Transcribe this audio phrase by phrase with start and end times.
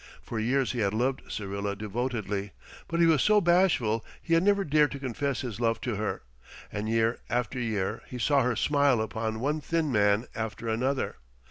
[0.23, 2.53] For years he had loved Syrilla devotedly,
[2.87, 6.23] but he was so bashful he had never dared to confess his love to her,
[6.71, 11.17] and year after year he saw her smile upon one thin man after another.